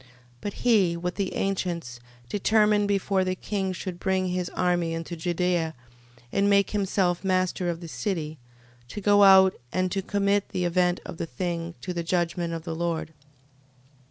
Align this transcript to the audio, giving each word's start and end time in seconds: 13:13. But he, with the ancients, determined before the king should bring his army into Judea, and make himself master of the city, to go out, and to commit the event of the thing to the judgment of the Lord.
13:13. 0.01 0.07
But 0.41 0.53
he, 0.53 0.97
with 0.97 1.13
the 1.13 1.35
ancients, 1.35 1.99
determined 2.27 2.87
before 2.87 3.23
the 3.23 3.35
king 3.35 3.71
should 3.71 3.99
bring 3.99 4.29
his 4.29 4.49
army 4.55 4.95
into 4.95 5.15
Judea, 5.15 5.75
and 6.31 6.49
make 6.49 6.71
himself 6.71 7.23
master 7.23 7.69
of 7.69 7.81
the 7.81 7.87
city, 7.87 8.39
to 8.87 8.99
go 8.99 9.21
out, 9.23 9.53
and 9.71 9.91
to 9.91 10.01
commit 10.01 10.49
the 10.49 10.65
event 10.65 11.01
of 11.05 11.17
the 11.17 11.27
thing 11.27 11.75
to 11.81 11.93
the 11.93 12.01
judgment 12.01 12.51
of 12.51 12.63
the 12.63 12.73
Lord. 12.75 13.13